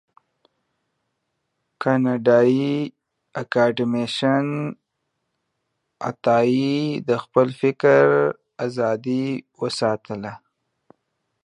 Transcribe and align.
کانديد 1.81 2.91
اکاډميسن 3.41 4.45
عطایي 6.09 6.75
د 7.07 7.09
خپل 7.23 7.47
فکر 7.61 7.95
آزادی 8.65 9.25
وساتله. 9.61 10.33